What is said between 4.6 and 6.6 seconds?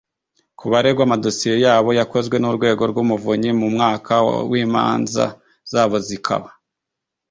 imanza zabo zikaba